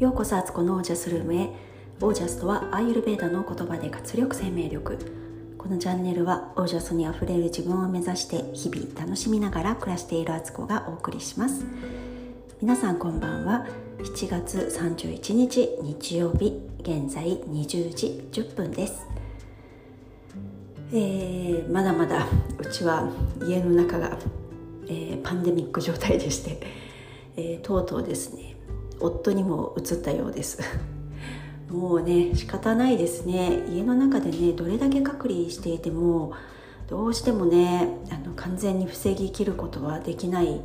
[0.00, 1.50] ようこそアツコのオージャスルームへ
[2.00, 4.96] オージャスとはアーユルベーダの言葉で活力生命力。
[5.58, 11.66] このチャンネルはオージャスにあふれる自分を目指して日々楽しみながら暮らしているアツコがお送りします。
[12.62, 13.66] 皆さんこんばんは。
[13.98, 16.58] 7月31日日曜日。
[16.80, 19.06] 現在20時10分です。
[20.94, 22.26] えー、まだまだ
[22.58, 23.06] うちは
[23.42, 24.16] 家の中が、
[24.86, 26.58] えー、パンデミック状態でして、
[27.36, 28.50] えー、とうとうですね
[29.00, 30.60] 夫にも移ったようです。
[31.70, 33.64] もうね仕方ないですね。
[33.70, 36.32] 家の中でねどれだけ隔離していても
[36.88, 40.60] どうしてもねあの完全に防ぎきることはできない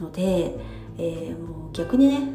[0.00, 0.58] ので、
[0.98, 2.26] えー、もう逆にねもう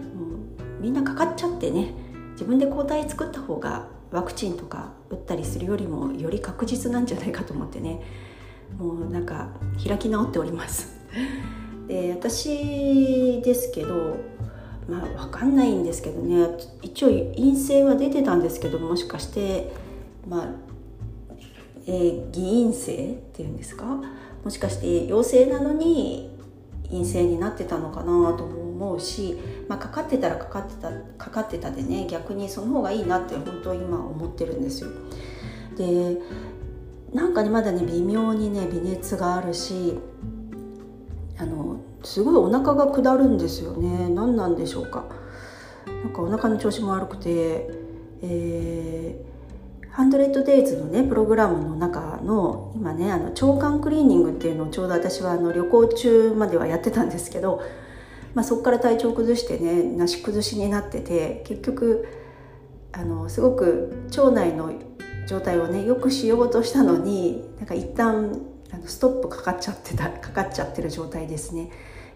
[0.81, 1.93] みんなかかっちゃってね
[2.31, 8.01] 自分で抗体作った方がワクチンとか打ったりするよりもより確実なんじゃないかと思ってね
[8.77, 9.49] もうなんか
[9.87, 10.99] 開き直っております。
[11.87, 14.17] で私ですけど
[14.89, 16.47] まあ分かんないんですけどね
[16.81, 19.71] 一応陰性は出てたんですけどもしかして
[20.27, 20.47] まあ、
[21.85, 23.85] えー、偽陰性っていうんですか？
[24.43, 26.35] もしかして陽性なのに
[26.89, 29.37] 陰性になってたのかなとも思うし、
[29.67, 34.89] まあ、かかってたらかかってたかかってたでね逆にその方がいいなって本当今思ってるんですよ。
[35.77, 36.17] で
[37.13, 39.99] なんかねまだね微妙にね微熱があるし
[41.37, 45.05] あのすごいお腹が下るんですよね何なんでしょうか
[46.03, 47.69] なんかお腹の調子も悪くて
[48.23, 49.15] え、
[49.89, 57.61] ハンドレッドデイズのねプログラムの中の今ねあの腸管クリーニングっていうのをちょうど私はあの旅行中まではやってたんですけど、
[58.33, 62.07] まあ、そこから体調崩してねなし崩しになってて結局
[62.93, 64.73] あのすごく腸内の
[65.27, 68.39] 状態をねよくしようとしたのになんか一旦
[68.71, 71.69] あのストップかかっちゃってたかかっちゃってる状態ですね。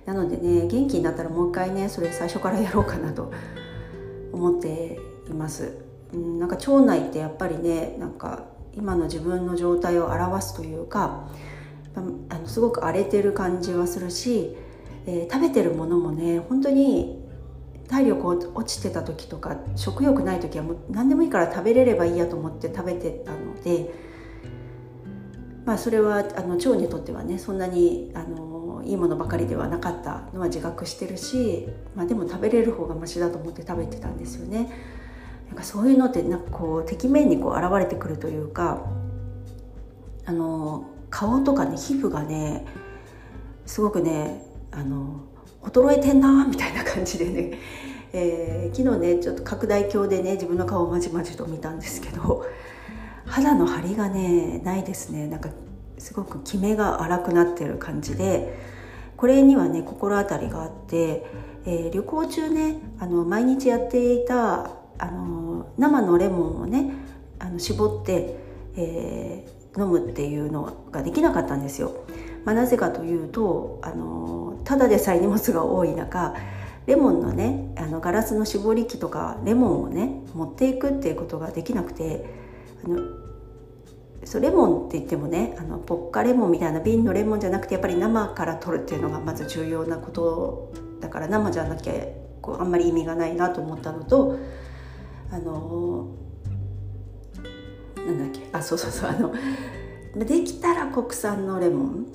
[0.06, 3.32] なのでね元気になったらもう一回ねそれ最初からやろうかなと
[4.32, 5.78] 思っています。
[6.14, 8.46] うん、なんか腸内ってやっぱりねなんか
[8.76, 11.28] 今の自分の状態を表すというか
[11.96, 14.56] あのすごく荒れてる感じはするし、
[15.06, 17.24] えー、食べてるものもね本当に
[17.88, 23.94] 体力落ちてた時とか食欲ない時はもう何でもいいから食べれればいいやと思って食べてたので
[25.66, 34.72] まあそれはあの腸にとってはねそんなにあのいいものばかりではなかったのは自覚してるし、まあ、でも食べれる方がマシだと思って食べてたんですよね。
[35.48, 38.86] なんかそういうのってなんかこうてきめんにこう現れてくるというか
[40.26, 42.66] あの顔とかね皮膚がね
[43.66, 45.22] すごくねあの
[45.62, 47.60] 衰えてんなみたいな感じでね、
[48.14, 52.46] えー、昨日ねちょっと拡大鏡でね自分の顔をまじまじと見たんですけど
[53.26, 55.50] 肌の張りがねないですねなんか
[55.98, 58.75] すごくキメが荒くなってる感じで
[59.26, 61.26] これにはね心当たりがあって、
[61.66, 64.70] えー、旅行中ねあの毎日やっていた
[65.00, 66.92] あの生のレモンをね
[67.40, 68.38] あの絞って、
[68.78, 72.06] えー、飲むっていうのができなかったんですよ。
[72.46, 76.36] まあ、なぜかというとあのただでさえ荷物が多い中
[76.86, 82.28] レモンのねあのガラスの絞り器とかレモンをね持っていくっていうことができなくて
[82.86, 83.25] あの
[84.24, 91.94] そうレモンって言ってもねあのポッカレモンみたいな瓶のレモンじゃなくてやっぱり生から取るっていうのがまず重要なことだから生じゃなきゃ
[92.42, 94.40] こうあんまり意味がないなと思ったのと
[95.32, 96.08] あの
[97.98, 99.34] なんだっけあそうそうそうあの
[100.26, 102.08] できたら国産のレモン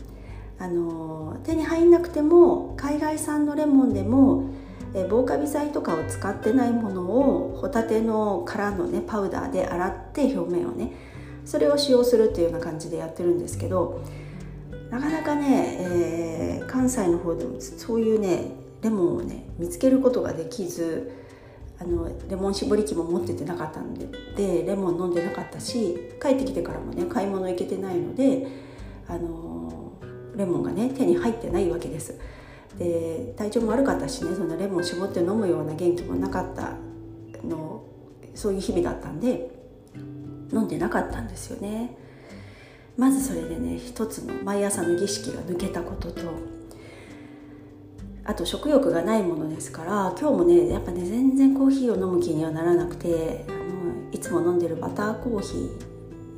[0.59, 4.51] あの手に入んなくても海外産のレモンでも
[4.95, 10.93] え防カビ剤とかを使ってないものをホタテの殻のねパウダーで洗って表面をね
[11.51, 14.05] それを使用するっていうような感じでやってるんですけど
[14.89, 18.53] なかなかね、えー、関西の方でもそういうね
[18.83, 21.11] レモンをね見つけることができず
[21.81, 24.07] あのレモン絞り器も持っててなかったんで
[24.37, 28.47] でレモン飲んでなかったし帰ってきてからもね買い物行けてないので
[29.09, 29.95] あの
[30.37, 32.17] レモンがね手に入ってないわけです。
[32.79, 36.75] で体調も悪かったしねそんなレモン絞って飲むような元気もなかった
[37.45, 37.83] の
[38.37, 39.50] そういう日々だったんで
[40.53, 41.97] 飲んでなかったんですよね。
[42.97, 46.21] まずそれでね一つの毎朝の儀式が抜けたことと
[48.25, 55.49] あと食欲がないものですから今日もねやっぱね全然コーヒーを飲む気にはならなくてあのいつも飲んでるバターコーヒ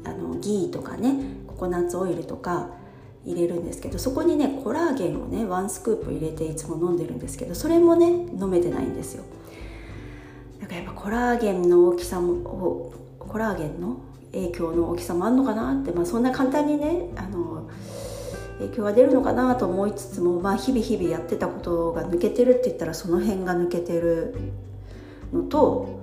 [0.05, 1.17] ーあのギーとかね
[1.49, 2.70] ココナッツオイルとか
[3.25, 9.25] 入れるんですけどそこにねコラーゲンをねワンスクープ入れていつも飲んでるんですけどそれもね飲めてないんですよ。
[10.61, 12.93] だからやっぱコラーゲンの大きさも
[13.32, 13.96] コラーゲンの
[14.32, 17.69] 影響の大きさもあるのかなって、まあ、そんな簡単にねあの
[18.58, 24.34] 影響が出るのかなと思いつつも、まあ、日々日々やってたことが抜けてるって言ったらその辺が抜けてる
[25.32, 26.02] のと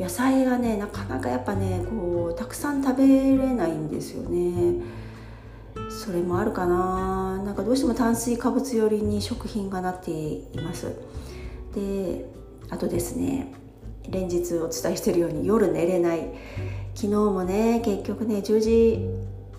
[0.00, 4.82] 野菜がねなかなかやっぱねこうたくさん食べれないんですよね。
[5.88, 7.40] それもあるかな。
[7.44, 10.96] なんかどうしても炭水化物寄りに食品がなっています。
[11.74, 12.26] で
[12.70, 13.52] あとですね
[14.08, 16.28] 連日お伝えしているように夜寝れない。
[16.94, 19.08] 昨日もね結局ね10時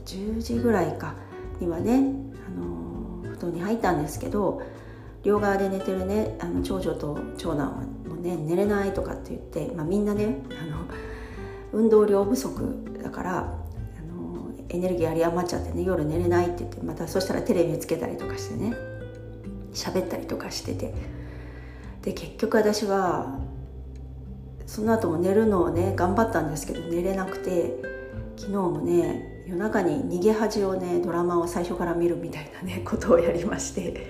[0.06, 1.16] 10時ぐらいか
[1.60, 2.12] にはね、
[2.48, 4.62] あの布団に入ったんですけど
[5.24, 7.74] 両側で寝てるねあの長女と長男は
[8.08, 10.86] もうね寝れないとかって言って、まあ、みんなねあの
[11.74, 13.44] 運動量不足だからあ
[14.08, 18.74] のエネルギー有り余っちゃってね夜寝れないって言ってまたそしたらテレビつけたりとかしてね
[19.74, 20.94] 喋ったりとかしてて。
[22.06, 23.40] で結局私は
[24.66, 27.76] その後も寝るのをね頑張ったんですけど寝れなくて
[28.38, 34.08] 昨日もね夜中に逃げ恥をねドラマを最初から見るみたいなね ことをやりまして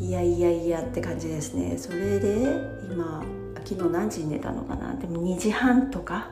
[0.00, 1.76] いやいやいやって感じですね。
[1.78, 2.42] それで
[2.90, 3.22] 今
[3.64, 4.94] 昨日何時に寝たのかな？
[4.94, 6.30] でも2時半とか？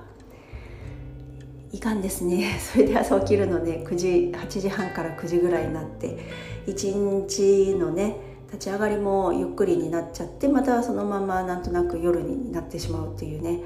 [1.72, 2.58] いかんですね。
[2.58, 6.18] それで朝起きるのね9時8時半から9時ぐらいになって
[6.66, 8.16] 一日のね
[8.52, 13.60] 立ち上がりもゆっくりになっちゃってまたそのままなんとなく夜になってしまうっていうね。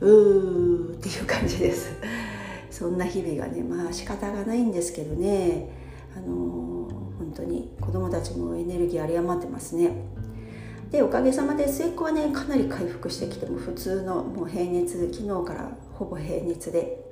[0.00, 1.92] うーっていう感じです。
[2.70, 5.70] そんな日々がねまあ仕方がないんですけどね。
[6.14, 6.28] あのー、
[7.18, 9.90] 本当に子供たちもエネルギー有り余ってますね。
[10.90, 17.04] でおかげさまで末っ子はねかなり回復してきても普通のもう平熱昨日からほぼ平熱で。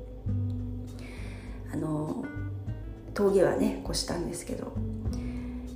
[1.72, 2.24] あの
[3.12, 4.72] 峠はね越したんですけど。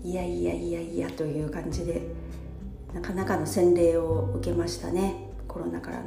[0.03, 2.03] いやいやいやいやという感じで
[2.95, 5.15] なかなかの洗礼を受けましたね
[5.47, 6.05] コロナからの。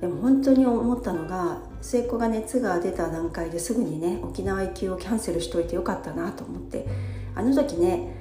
[0.00, 6.86] でも本当に思ったのが末っ子が熱が出た段階ですぐにね沖縄行きをキャンセルしといてよかったなと思って
[7.34, 8.14] あの時ね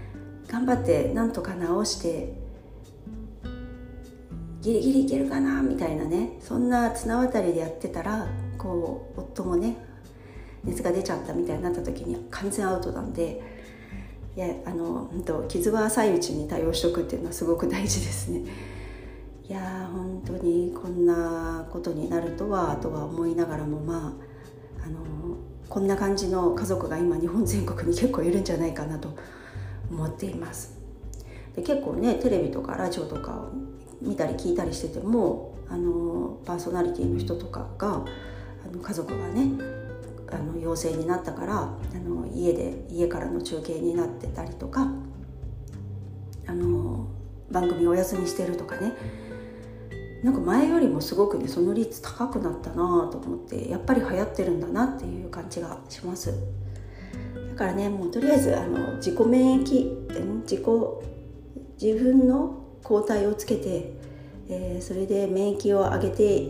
[0.48, 2.34] 頑張ってなんとか治して
[4.62, 9.76] ギリギリいけるかなみたいなねそんな綱渡りでやってたらこう夫もね
[10.64, 13.42] 熱が出ちゃったみたいになった時に完全アウトなんで
[14.36, 18.42] いやあの本当傷は浅いうちに対応しとくっていうのはすごく大事ですね。
[19.48, 24.16] いや本当にこんなことになるとはとは思いながらもま
[24.82, 25.38] ああの
[25.70, 29.16] こんな感じの家族が今日本全国に結構いるんじゃないかなと
[29.92, 30.78] 思っています。
[31.56, 33.52] で結構ねテレビとかラジオとかを
[34.02, 38.04] 見たり聞いたりしててもあのパーソナリティの人とかが
[38.66, 39.83] あの家族がね
[40.34, 44.92] あの陽性になったからあの家で家からの中継になってたりとか
[46.48, 47.08] あの
[47.52, 48.94] 番組お休みしてるとかね。
[50.24, 56.34] なんか前よりもすごくねその率高くなったなと思ってやっぱり流行ってるんだなっていう感じがします。
[57.52, 60.62] だからねもうとりあえずあの自己免疫自己
[61.82, 63.94] 自分の抗体をつけて、
[64.48, 66.48] えー、それで免疫を上げて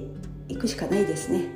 [0.47, 1.49] いくしかないですね。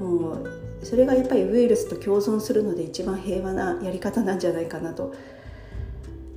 [0.00, 5.14] もうそれがやっぱりウイルスと共存するので一番平和なやり方なんじゃないかなと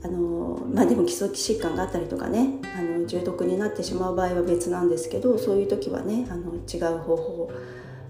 [0.04, 7.52] あのまあでも基礎疾患があったりとかねあの重篤になってしまう場合は別なんですけどそういう時はねあの違う方法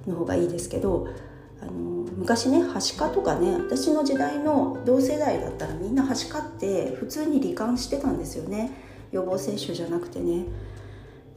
[0.06, 1.08] の方がいいですけど
[1.62, 8.72] あの昔ねはしかとかね私の時代の同世代だったらみんなはしかって普通に罹患してたんですよね
[9.12, 10.46] 予防接種じゃなくてね。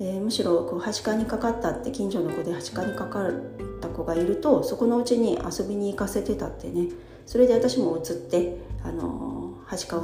[0.00, 3.32] えー、むしろこうはしかにかかったって近所の子ではしかにかかっ
[3.82, 6.88] た子がいるとそこのうちに遊びに行かせてたってね。
[7.26, 10.02] それで私も移ってあのはしか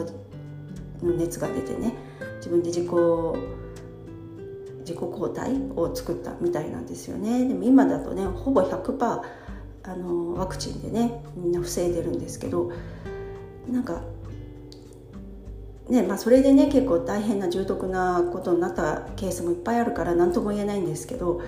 [1.03, 1.95] の熱が出てね。
[2.37, 2.88] 自分で自己
[4.81, 7.49] 自己抗体を作ったみたいなんですよね。
[7.49, 9.23] でも今だとねほぼ100%
[9.83, 12.71] あのワクチンでねみんな防いでるんですけど
[13.69, 14.03] なんか
[15.88, 21.40] ねまあ、それでね結構大変な重篤なことになったケースもいっぱいあるから何とも言えないんですけど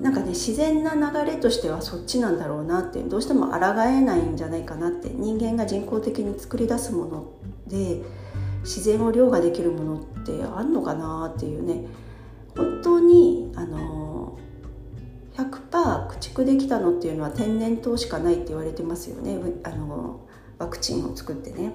[0.00, 7.26] なんかね自然な流れとしてはそっちなんだろうなってどうしても抗えないんじゃないかなって人間が人工的に作り出すもの
[7.66, 8.02] で
[8.62, 11.86] 自然を凌駕できるものってあんのかなっていうね
[12.56, 14.38] 本当にあの
[15.36, 19.36] 100%駆逐できたのっていうのは天然痘しかないって言われてますよね。
[19.64, 20.20] あの
[20.58, 21.72] ワクチンを作ってね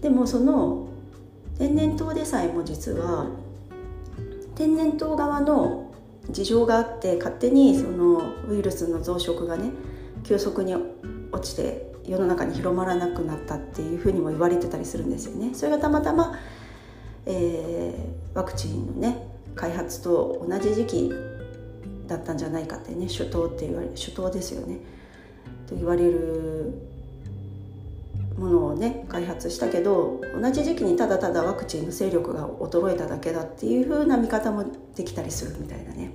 [0.00, 0.88] でもその
[1.58, 3.26] 天然痘でさえも実は
[4.54, 5.92] 天然痘側の
[6.30, 9.70] 事情があって勝手にそのウイルスの増殖がね
[10.24, 10.74] 急速に
[11.32, 15.54] 落ちて世の中に広まらなくなったっていうふうにも言われてたりするんですよね。
[15.54, 16.38] それがたまたま、
[17.26, 21.12] えー、ワクチンのね開発と同じ時期
[22.06, 24.78] だったんじゃないかってね首頭って言われ首頭ですよね
[25.66, 26.74] と言われる
[28.36, 34.64] ものをね開発したけど同じ時期にただただワクチンの勢力が衰えただけだっていう風な見方も
[34.96, 36.10] できたりするみたいなね。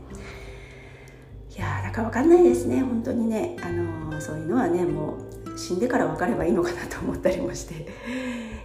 [1.55, 2.81] いやだから分かんないですね。
[2.81, 3.57] 本当にね。
[3.61, 7.87] あのそういうのはねもう死んでから分かればいいのかなと思ったりもして。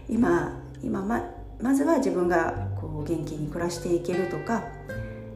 [0.08, 1.24] 今今ま
[1.60, 4.64] まずは自分がこう元気に暮らしていけるとか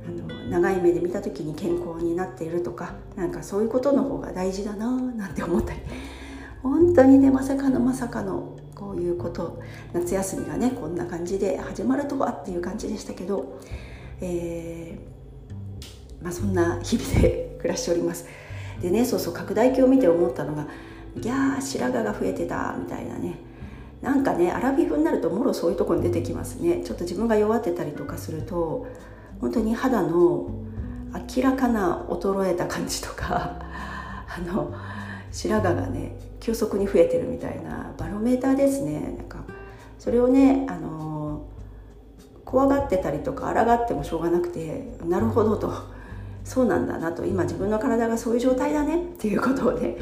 [0.09, 5.81] あの長い目で見た時に健康になっているとかなんかそういうことの方が大事だななんて思ったり。
[6.63, 9.63] 本当にねまさかのまさかのこういうこと
[9.93, 13.61] 夏休みがねこんな感じで始まるとはっていう感じでしたけど、
[14.21, 18.27] えー、まあ、そんな日々で暮らしております。
[18.83, 20.69] でねそうそう拡大鏡を見て思ったのが
[21.17, 23.39] 「ギャー白髪が増えてた」みたいなね。
[24.03, 26.83] なんかねアラビフになるともろそういうとこに出てきますね。
[26.85, 28.87] ちょっと自分が弱ってたりとかすると
[29.41, 30.51] 本当に肌の
[31.37, 33.59] 明らかな衰えた感じとか
[34.29, 34.73] あの
[35.31, 39.15] 白髪がね急速に増えてるみたいなバロメーターですね。
[39.17, 39.39] なんか
[39.99, 41.43] それをねあの
[42.45, 45.71] 怖がってたりとか抗ってもしょうがなくてなるほどと。
[46.45, 47.27] そうなんだなと。
[47.27, 48.97] 今自分の体がそういう状態だね。
[48.97, 49.97] っていうことをね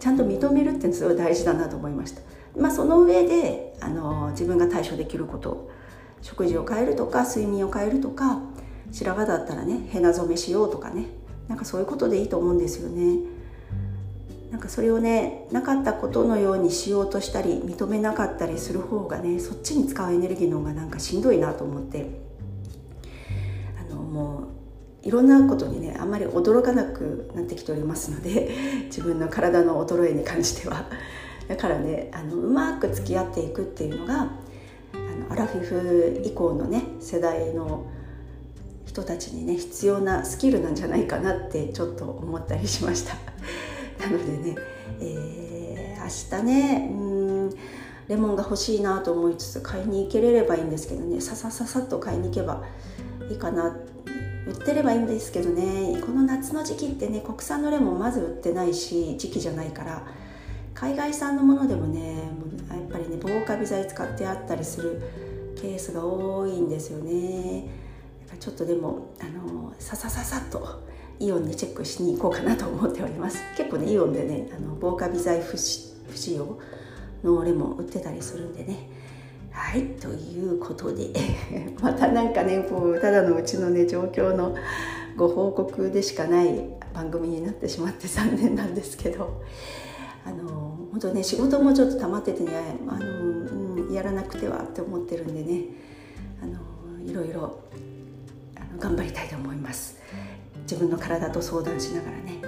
[0.00, 2.20] ちゃんと認めるってすごい大事だなと思いました。
[2.56, 5.70] まあ、その上であの自分が対処できること。
[6.22, 8.40] 食事を変えるとか睡眠を変えるとか
[8.92, 11.06] 白髪だったらねヘナ染めしようとかね。
[11.48, 13.20] なんかそういうことでいいと思うんですよね。
[14.50, 22.06] なんかそれをねなかったことのようにしようとしたり認めなかったりする方がねそっちに使うエネルギーの方がなんかしんどいなと思って。
[23.78, 24.44] あのもう
[25.02, 28.50] いろんなことにねあんまり驚かなくなってきておりますので
[28.86, 30.86] 自分の体の衰えに関しては。
[31.46, 34.32] だからねあのうまく付き合っていくっていうのが
[35.30, 37.86] アラフィフ以降のね世代の
[38.86, 43.14] 人たちにね必要なスキルなんじゃないかなってちょっと思ったりしました。
[44.04, 44.56] なのでね、
[45.00, 47.50] えー、明日ねうん
[48.08, 52.64] レモンが欲しいなと思いつつ買いに行けれればいいんですけどねささささっと買いに行けば
[53.30, 53.76] いいかな
[54.46, 60.06] 売ってればいいんですけどねこの夏の時期ってね国産のレモンまず売ってないし時期じゃないから
[60.74, 62.77] 海外産のものでもねやっぱりね
[63.28, 65.00] 防カビ剤使ってあったりする
[65.60, 67.88] ケースが多いんですよね。
[68.40, 70.82] ちょっとでもあのささささっと
[71.18, 75.94] イオンにチェックしに行こうかなと思っております結構ねイオンでねあの防カビ剤不使
[76.36, 76.58] 用
[77.24, 78.88] のレモン売ってたりするんでね
[79.50, 81.10] はいということで
[81.80, 84.54] またなんかねこうただのうちのね状況の
[85.16, 89.42] ご報告でしかない番組になってしまって残念なんですけど
[90.24, 90.46] あの
[90.92, 92.52] 本当ね仕事もちょっと溜まっててね
[92.86, 93.17] あの、
[93.98, 95.64] やらなくてはって思ってるんでね。
[96.40, 96.58] あの
[97.04, 97.60] いろいろ
[98.56, 99.98] あの頑張りたいと思います。
[100.62, 102.40] 自分の体と相談しながらね。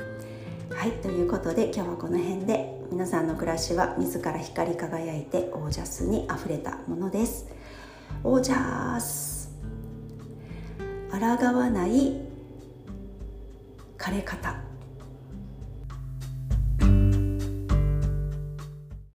[0.71, 7.47] はいということで今日はこの辺で皆さんの暮らしは自ら光り輝いてオージャスにあふれたものです。
[8.23, 9.51] オージャス。
[11.11, 12.21] 抗わない
[13.99, 14.70] 枯れ方。